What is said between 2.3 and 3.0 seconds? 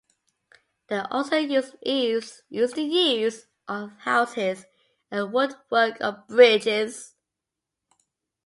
the